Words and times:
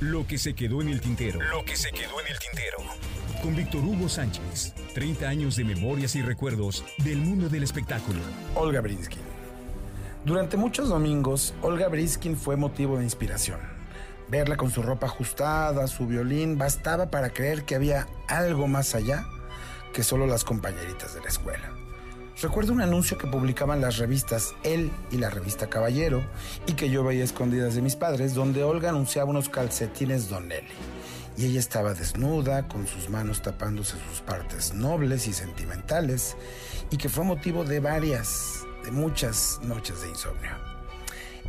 Lo 0.00 0.26
que 0.26 0.36
se 0.36 0.54
quedó 0.54 0.82
en 0.82 0.90
el 0.90 1.00
tintero. 1.00 1.40
Lo 1.40 1.64
que 1.64 1.74
se 1.74 1.90
quedó 1.90 2.20
en 2.20 2.26
el 2.26 2.38
tintero. 2.38 2.76
Con 3.42 3.56
Víctor 3.56 3.82
Hugo 3.82 4.10
Sánchez. 4.10 4.74
30 4.92 5.26
años 5.26 5.56
de 5.56 5.64
memorias 5.64 6.14
y 6.16 6.20
recuerdos 6.20 6.84
del 6.98 7.16
mundo 7.16 7.48
del 7.48 7.62
espectáculo. 7.62 8.20
Olga 8.54 8.82
Brinskin. 8.82 9.22
Durante 10.26 10.58
muchos 10.58 10.90
domingos, 10.90 11.54
Olga 11.62 11.88
Briskin 11.88 12.36
fue 12.36 12.56
motivo 12.56 12.98
de 12.98 13.04
inspiración. 13.04 13.58
Verla 14.28 14.58
con 14.58 14.70
su 14.70 14.82
ropa 14.82 15.06
ajustada, 15.06 15.86
su 15.86 16.06
violín, 16.06 16.58
bastaba 16.58 17.10
para 17.10 17.30
creer 17.30 17.64
que 17.64 17.74
había 17.74 18.06
algo 18.28 18.68
más 18.68 18.94
allá 18.94 19.24
que 19.94 20.02
solo 20.02 20.26
las 20.26 20.44
compañeritas 20.44 21.14
de 21.14 21.22
la 21.22 21.28
escuela. 21.28 21.72
Recuerdo 22.42 22.74
un 22.74 22.82
anuncio 22.82 23.16
que 23.16 23.26
publicaban 23.26 23.80
las 23.80 23.96
revistas 23.96 24.54
Él 24.62 24.92
y 25.10 25.16
la 25.16 25.30
revista 25.30 25.68
Caballero 25.68 26.22
y 26.66 26.74
que 26.74 26.90
yo 26.90 27.02
veía 27.02 27.24
escondidas 27.24 27.74
de 27.74 27.80
mis 27.80 27.96
padres, 27.96 28.34
donde 28.34 28.62
Olga 28.62 28.90
anunciaba 28.90 29.30
unos 29.30 29.48
calcetines 29.48 30.28
Donelli. 30.28 30.68
Y 31.38 31.46
ella 31.46 31.60
estaba 31.60 31.94
desnuda, 31.94 32.68
con 32.68 32.86
sus 32.86 33.08
manos 33.08 33.40
tapándose 33.40 33.96
sus 34.10 34.20
partes 34.20 34.74
nobles 34.74 35.26
y 35.28 35.32
sentimentales, 35.32 36.36
y 36.90 36.98
que 36.98 37.08
fue 37.08 37.24
motivo 37.24 37.64
de 37.64 37.80
varias, 37.80 38.66
de 38.84 38.90
muchas 38.90 39.58
noches 39.62 40.02
de 40.02 40.10
insomnio. 40.10 40.52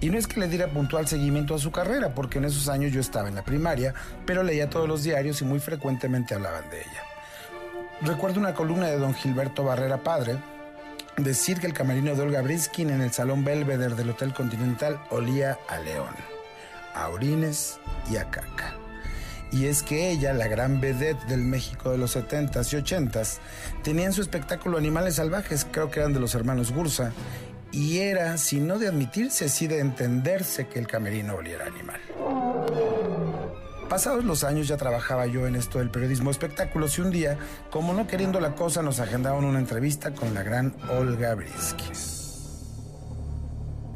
Y 0.00 0.08
no 0.08 0.16
es 0.16 0.26
que 0.26 0.40
le 0.40 0.48
diera 0.48 0.72
puntual 0.72 1.06
seguimiento 1.06 1.54
a 1.54 1.58
su 1.58 1.70
carrera, 1.70 2.14
porque 2.14 2.38
en 2.38 2.46
esos 2.46 2.68
años 2.68 2.90
yo 2.90 3.00
estaba 3.00 3.28
en 3.28 3.34
la 3.34 3.44
primaria, 3.44 3.92
pero 4.24 4.42
leía 4.42 4.70
todos 4.70 4.88
los 4.88 5.02
diarios 5.02 5.42
y 5.42 5.44
muy 5.44 5.60
frecuentemente 5.60 6.34
hablaban 6.34 6.70
de 6.70 6.80
ella. 6.80 7.04
Recuerdo 8.00 8.40
una 8.40 8.54
columna 8.54 8.86
de 8.86 8.96
don 8.96 9.12
Gilberto 9.12 9.62
Barrera 9.62 10.02
Padre, 10.02 10.38
decir 11.16 11.60
que 11.60 11.66
el 11.66 11.74
camerino 11.74 12.14
de 12.14 12.22
Olga 12.22 12.42
Briskin 12.42 12.90
en 12.90 13.00
el 13.00 13.12
Salón 13.12 13.44
Belvedere 13.44 13.94
del 13.94 14.10
Hotel 14.10 14.32
Continental 14.32 15.00
olía 15.10 15.58
a 15.68 15.78
león, 15.78 16.14
a 16.94 17.08
orines 17.08 17.78
y 18.10 18.16
a 18.16 18.30
caca. 18.30 18.76
Y 19.52 19.66
es 19.66 19.82
que 19.82 20.10
ella, 20.10 20.32
la 20.32 20.46
gran 20.46 20.80
vedette 20.80 21.26
del 21.26 21.40
México 21.40 21.90
de 21.90 21.98
los 21.98 22.16
70s 22.16 22.72
y 22.72 22.82
80s, 22.82 23.38
tenía 23.82 24.06
en 24.06 24.12
su 24.12 24.22
espectáculo 24.22 24.78
Animales 24.78 25.16
Salvajes, 25.16 25.66
creo 25.70 25.90
que 25.90 26.00
eran 26.00 26.12
de 26.12 26.20
los 26.20 26.34
hermanos 26.34 26.72
Gursa, 26.72 27.12
y 27.72 27.98
era, 27.98 28.36
si 28.38 28.60
no 28.60 28.78
de 28.78 28.88
admitirse, 28.88 29.48
sí 29.48 29.66
de 29.66 29.80
entenderse 29.80 30.68
que 30.68 30.78
el 30.78 30.86
camerino 30.86 31.34
oliera 31.34 31.66
animal. 31.66 32.00
Pasados 33.90 34.24
los 34.24 34.44
años 34.44 34.68
ya 34.68 34.76
trabajaba 34.76 35.26
yo 35.26 35.48
en 35.48 35.56
esto 35.56 35.80
del 35.80 35.90
periodismo 35.90 36.30
espectáculos 36.30 36.96
y 36.96 37.00
un 37.00 37.10
día, 37.10 37.36
como 37.70 37.92
no 37.92 38.06
queriendo 38.06 38.38
la 38.38 38.54
cosa, 38.54 38.82
nos 38.82 39.00
agendaron 39.00 39.44
una 39.44 39.58
entrevista 39.58 40.14
con 40.14 40.32
la 40.32 40.44
gran 40.44 40.72
Olga 40.90 41.34
Briskin. 41.34 41.90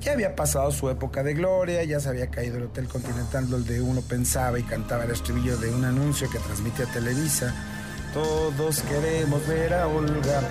Ya 0.00 0.14
había 0.14 0.34
pasado 0.34 0.72
su 0.72 0.90
época 0.90 1.22
de 1.22 1.34
gloria, 1.34 1.84
ya 1.84 2.00
se 2.00 2.08
había 2.08 2.28
caído 2.28 2.56
el 2.56 2.64
Hotel 2.64 2.88
Continental 2.88 3.48
donde 3.48 3.80
uno 3.80 4.02
pensaba 4.02 4.58
y 4.58 4.64
cantaba 4.64 5.04
el 5.04 5.12
estribillo 5.12 5.56
de 5.58 5.72
un 5.72 5.84
anuncio 5.84 6.28
que 6.28 6.40
transmitía 6.40 6.86
Televisa. 6.86 7.54
Todos 8.12 8.80
queremos 8.80 9.46
ver 9.46 9.74
a 9.74 9.86
Olga. 9.86 10.42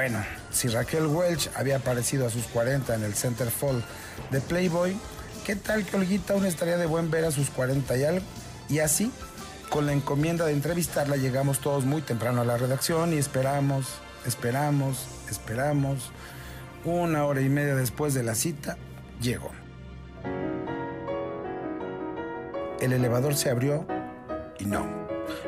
Bueno, 0.00 0.24
si 0.50 0.68
Raquel 0.68 1.04
Welch 1.08 1.50
había 1.54 1.76
aparecido 1.76 2.26
a 2.26 2.30
sus 2.30 2.46
40 2.46 2.94
en 2.94 3.04
el 3.04 3.12
Centerfold 3.12 3.84
de 4.30 4.40
Playboy, 4.40 4.96
¿qué 5.44 5.56
tal 5.56 5.84
que 5.84 5.94
Olguita 5.94 6.32
aún 6.32 6.46
estaría 6.46 6.78
de 6.78 6.86
buen 6.86 7.10
ver 7.10 7.26
a 7.26 7.30
sus 7.30 7.50
40 7.50 7.98
y 7.98 8.04
algo? 8.04 8.24
Y 8.70 8.78
así, 8.78 9.12
con 9.68 9.84
la 9.84 9.92
encomienda 9.92 10.46
de 10.46 10.54
entrevistarla, 10.54 11.18
llegamos 11.18 11.58
todos 11.58 11.84
muy 11.84 12.00
temprano 12.00 12.40
a 12.40 12.46
la 12.46 12.56
redacción 12.56 13.12
y 13.12 13.18
esperamos, 13.18 13.88
esperamos, 14.24 15.06
esperamos. 15.28 16.12
Una 16.86 17.26
hora 17.26 17.42
y 17.42 17.50
media 17.50 17.74
después 17.74 18.14
de 18.14 18.22
la 18.22 18.34
cita, 18.34 18.78
llegó. 19.20 19.50
El 22.80 22.94
elevador 22.94 23.36
se 23.36 23.50
abrió 23.50 23.86
y 24.58 24.64
no, 24.64 24.86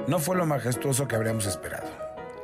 no 0.09 0.19
fue 0.19 0.37
lo 0.37 0.45
majestuoso 0.45 1.09
que 1.09 1.17
habríamos 1.17 1.47
esperado 1.47 2.02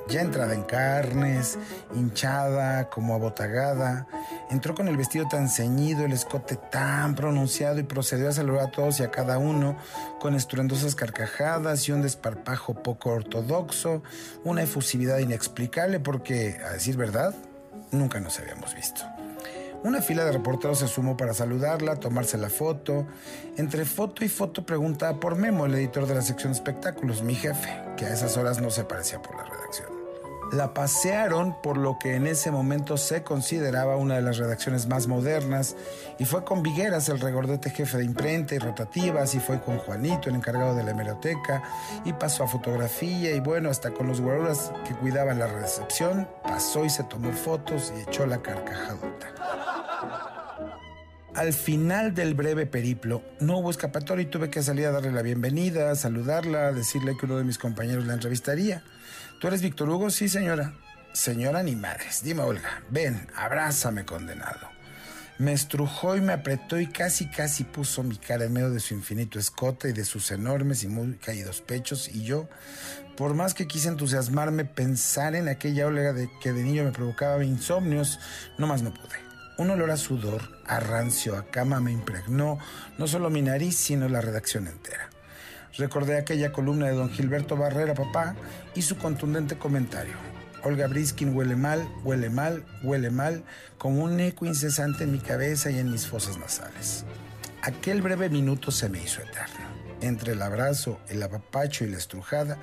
ya 0.08 0.22
entrada 0.22 0.54
en 0.54 0.62
carnes, 0.62 1.58
hinchada, 1.94 2.88
como 2.90 3.14
abotagada. 3.14 4.06
Entró 4.50 4.74
con 4.74 4.88
el 4.88 4.96
vestido 4.96 5.26
tan 5.28 5.48
ceñido, 5.48 6.04
el 6.04 6.12
escote 6.12 6.56
tan 6.56 7.14
pronunciado 7.14 7.78
y 7.78 7.82
procedió 7.82 8.28
a 8.28 8.32
saludar 8.32 8.68
a 8.68 8.70
todos 8.70 9.00
y 9.00 9.02
a 9.02 9.10
cada 9.10 9.38
uno 9.38 9.76
con 10.20 10.34
estruendosas 10.34 10.94
carcajadas 10.94 11.88
y 11.88 11.92
un 11.92 12.02
desparpajo 12.02 12.82
poco 12.82 13.10
ortodoxo, 13.10 14.02
una 14.44 14.62
efusividad 14.62 15.18
inexplicable 15.18 16.00
porque, 16.00 16.58
a 16.66 16.72
decir 16.72 16.96
verdad, 16.96 17.34
nunca 17.92 18.20
nos 18.20 18.38
habíamos 18.38 18.74
visto. 18.74 19.02
Una 19.84 20.02
fila 20.02 20.24
de 20.24 20.32
reporteros 20.32 20.80
se 20.80 20.88
sumó 20.88 21.16
para 21.16 21.34
saludarla, 21.34 21.96
tomarse 21.96 22.36
la 22.36 22.50
foto. 22.50 23.06
Entre 23.56 23.84
foto 23.84 24.24
y 24.24 24.28
foto 24.28 24.66
preguntaba 24.66 25.20
por 25.20 25.36
Memo, 25.36 25.66
el 25.66 25.74
editor 25.74 26.06
de 26.06 26.16
la 26.16 26.22
sección 26.22 26.50
espectáculos, 26.50 27.22
mi 27.22 27.36
jefe, 27.36 27.87
que 27.98 28.06
a 28.06 28.14
esas 28.14 28.36
horas 28.36 28.62
no 28.62 28.70
se 28.70 28.82
aparecía 28.82 29.20
por 29.20 29.36
la 29.36 29.44
redacción 29.44 29.98
la 30.52 30.72
pasearon 30.72 31.60
por 31.62 31.76
lo 31.76 31.98
que 31.98 32.14
en 32.14 32.26
ese 32.26 32.50
momento 32.50 32.96
se 32.96 33.22
consideraba 33.22 33.96
una 33.96 34.16
de 34.16 34.22
las 34.22 34.38
redacciones 34.38 34.86
más 34.86 35.06
modernas 35.06 35.76
y 36.18 36.24
fue 36.24 36.44
con 36.44 36.62
Vigueras, 36.62 37.08
el 37.08 37.20
regordete 37.20 37.70
jefe 37.70 37.98
de 37.98 38.04
imprenta 38.04 38.54
y 38.54 38.58
rotativas, 38.58 39.34
y 39.34 39.40
fue 39.40 39.60
con 39.60 39.78
Juanito, 39.78 40.28
el 40.28 40.36
encargado 40.36 40.74
de 40.74 40.82
la 40.82 40.92
hemeroteca, 40.92 41.62
y 42.04 42.12
pasó 42.12 42.44
a 42.44 42.48
fotografía 42.48 43.34
y 43.34 43.40
bueno, 43.40 43.70
hasta 43.70 43.90
con 43.90 44.08
los 44.08 44.20
guaruras 44.20 44.72
que 44.86 44.94
cuidaban 44.94 45.38
la 45.38 45.46
recepción, 45.46 46.28
pasó 46.42 46.84
y 46.84 46.90
se 46.90 47.04
tomó 47.04 47.32
fotos 47.32 47.92
y 47.96 48.00
echó 48.00 48.26
la 48.26 48.38
carcajadota. 48.38 50.37
Al 51.34 51.52
final 51.52 52.14
del 52.14 52.34
breve 52.34 52.66
periplo, 52.66 53.22
no 53.40 53.58
hubo 53.58 53.70
escapatoria 53.70 54.22
y 54.22 54.26
tuve 54.26 54.50
que 54.50 54.62
salir 54.62 54.86
a 54.86 54.92
darle 54.92 55.12
la 55.12 55.22
bienvenida, 55.22 55.94
saludarla, 55.94 56.72
decirle 56.72 57.16
que 57.18 57.26
uno 57.26 57.36
de 57.36 57.44
mis 57.44 57.58
compañeros 57.58 58.06
la 58.06 58.14
entrevistaría. 58.14 58.82
¿Tú 59.38 59.46
eres 59.46 59.62
Víctor 59.62 59.88
Hugo? 59.90 60.10
Sí, 60.10 60.28
señora. 60.28 60.72
Señora 61.12 61.62
ni 61.62 61.76
madres. 61.76 62.22
Dime, 62.22 62.42
Olga. 62.42 62.82
Ven, 62.90 63.28
abrázame, 63.36 64.04
condenado. 64.04 64.68
Me 65.38 65.52
estrujó 65.52 66.16
y 66.16 66.20
me 66.20 66.32
apretó 66.32 66.80
y 66.80 66.88
casi, 66.88 67.28
casi 67.28 67.62
puso 67.62 68.02
mi 68.02 68.16
cara 68.16 68.46
en 68.46 68.52
medio 68.52 68.70
de 68.70 68.80
su 68.80 68.94
infinito 68.94 69.38
escote 69.38 69.90
y 69.90 69.92
de 69.92 70.04
sus 70.04 70.32
enormes 70.32 70.82
y 70.82 70.88
muy 70.88 71.14
caídos 71.18 71.60
pechos. 71.60 72.08
Y 72.08 72.24
yo, 72.24 72.48
por 73.16 73.34
más 73.34 73.54
que 73.54 73.68
quise 73.68 73.88
entusiasmarme, 73.88 74.64
pensar 74.64 75.36
en 75.36 75.48
aquella 75.48 75.86
Olga 75.86 76.12
de 76.12 76.28
que 76.40 76.52
de 76.52 76.64
niño 76.64 76.82
me 76.82 76.90
provocaba 76.90 77.44
insomnios, 77.44 78.18
no 78.58 78.66
más 78.66 78.82
no 78.82 78.92
pude. 78.92 79.27
Un 79.58 79.70
olor 79.70 79.90
a 79.90 79.96
sudor, 79.96 80.40
a 80.66 80.78
rancio, 80.78 81.36
a 81.36 81.46
cama 81.46 81.80
me 81.80 81.90
impregnó 81.90 82.60
no 82.96 83.08
solo 83.08 83.28
mi 83.28 83.42
nariz, 83.42 83.76
sino 83.76 84.08
la 84.08 84.20
redacción 84.20 84.68
entera. 84.68 85.10
Recordé 85.76 86.16
aquella 86.16 86.52
columna 86.52 86.86
de 86.86 86.92
don 86.92 87.10
Gilberto 87.10 87.56
Barrera, 87.56 87.92
papá, 87.94 88.36
y 88.76 88.82
su 88.82 88.96
contundente 88.96 89.58
comentario. 89.58 90.14
Olga 90.62 90.86
Briskin 90.86 91.34
huele 91.34 91.56
mal, 91.56 91.88
huele 92.04 92.30
mal, 92.30 92.64
huele 92.84 93.10
mal, 93.10 93.42
como 93.78 94.04
un 94.04 94.20
eco 94.20 94.46
incesante 94.46 95.02
en 95.02 95.10
mi 95.10 95.18
cabeza 95.18 95.72
y 95.72 95.80
en 95.80 95.90
mis 95.90 96.06
fosas 96.06 96.38
nasales. 96.38 97.04
Aquel 97.62 98.00
breve 98.00 98.28
minuto 98.28 98.70
se 98.70 98.88
me 98.88 99.02
hizo 99.02 99.20
eterno. 99.20 99.66
Entre 100.00 100.34
el 100.34 100.42
abrazo, 100.42 101.00
el 101.08 101.20
apapacho 101.20 101.84
y 101.84 101.90
la 101.90 101.98
estrujada, 101.98 102.58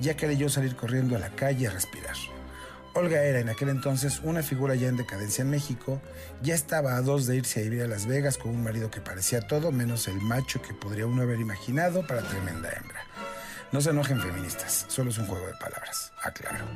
ya 0.00 0.16
quería 0.16 0.38
yo 0.38 0.48
salir 0.48 0.74
corriendo 0.74 1.14
a 1.14 1.20
la 1.20 1.30
calle 1.30 1.68
a 1.68 1.70
respirar. 1.70 2.16
Olga 2.94 3.22
era 3.22 3.40
en 3.40 3.48
aquel 3.48 3.70
entonces 3.70 4.20
una 4.22 4.42
figura 4.42 4.74
ya 4.74 4.88
en 4.88 4.96
decadencia 4.96 5.42
en 5.42 5.50
México, 5.50 6.00
ya 6.42 6.54
estaba 6.54 6.96
a 6.96 7.00
dos 7.00 7.26
de 7.26 7.36
irse 7.36 7.60
a 7.60 7.62
vivir 7.62 7.82
a 7.82 7.88
Las 7.88 8.06
Vegas 8.06 8.36
con 8.36 8.50
un 8.50 8.62
marido 8.62 8.90
que 8.90 9.00
parecía 9.00 9.40
todo 9.40 9.72
menos 9.72 10.08
el 10.08 10.16
macho 10.16 10.60
que 10.60 10.74
podría 10.74 11.06
uno 11.06 11.22
haber 11.22 11.40
imaginado 11.40 12.06
para 12.06 12.20
tremenda 12.22 12.70
hembra. 12.70 13.00
No 13.72 13.80
se 13.80 13.90
enojen 13.90 14.20
feministas, 14.20 14.84
solo 14.88 15.10
es 15.10 15.16
un 15.16 15.26
juego 15.26 15.46
de 15.46 15.54
palabras, 15.54 16.12
aclaro. 16.22 16.66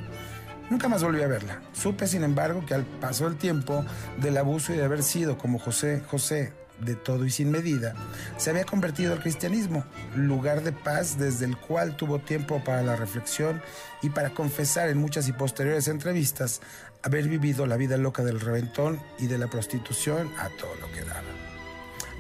Nunca 0.71 0.88
más 0.88 1.04
volví 1.04 1.22
a 1.22 1.28
verla. 1.28 1.60
Supe, 1.75 2.06
sin 2.06 2.25
embargo, 2.25 2.65
que 2.65 2.72
al 2.72 2.84
paso 2.84 3.28
del 3.28 3.37
tiempo 3.37 3.84
del 4.16 4.38
abuso 4.38 4.72
y 4.72 4.77
de 4.77 4.84
haber 4.84 5.03
sido 5.03 5.37
como 5.37 5.59
José 5.59 6.03
José 6.09 6.54
de 6.81 6.95
todo 6.95 7.25
y 7.25 7.31
sin 7.31 7.51
medida, 7.51 7.95
se 8.37 8.51
había 8.51 8.65
convertido 8.65 9.13
al 9.13 9.21
cristianismo, 9.21 9.84
lugar 10.15 10.63
de 10.63 10.73
paz 10.73 11.19
desde 11.19 11.47
el 11.47 11.57
cual 11.57 11.97
tuvo 11.97 12.19
tiempo 12.19 12.63
para 12.65 12.83
la 12.83 12.97
reflexión 12.97 13.63
y 14.03 14.11
para 14.11 14.31
confesar 14.31 14.89
en 14.89 14.99
muchas 14.99 15.28
y 15.28 15.33
posteriores 15.33 15.89
entrevistas 15.89 16.61
haber 17.03 17.28
vivido 17.28 17.67
la 17.67 17.77
vida 17.77 17.97
loca 17.97 18.25
del 18.25 18.41
reventón 18.41 19.01
y 19.19 19.27
de 19.27 19.39
la 19.39 19.49
prostitución 19.49 20.31
a 20.39 20.49
todo 20.51 20.75
lo 20.81 20.91
que 20.93 21.03
daba. 21.03 21.23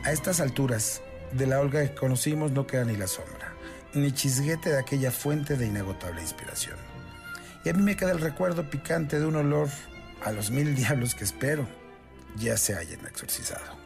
A 0.04 0.12
estas 0.12 0.40
alturas, 0.40 1.02
de 1.32 1.46
la 1.46 1.60
Olga 1.60 1.82
que 1.82 1.94
conocimos 1.94 2.52
no 2.52 2.66
queda 2.66 2.84
ni 2.84 2.96
la 2.96 3.06
sombra, 3.06 3.52
ni 3.94 4.12
chisguete 4.12 4.70
de 4.70 4.78
aquella 4.78 5.10
fuente 5.10 5.56
de 5.56 5.66
inagotable 5.66 6.22
inspiración. 6.22 6.76
Y 7.64 7.68
a 7.68 7.72
mí 7.72 7.82
me 7.82 7.96
queda 7.96 8.12
el 8.12 8.20
recuerdo 8.20 8.68
picante 8.70 9.18
de 9.18 9.26
un 9.26 9.36
olor 9.36 9.68
a 10.24 10.32
los 10.32 10.50
mil 10.50 10.74
diablos 10.76 11.14
que 11.14 11.24
espero 11.24 11.66
ya 12.36 12.56
se 12.56 12.74
hayan 12.74 13.00
exorcizado. 13.06 13.85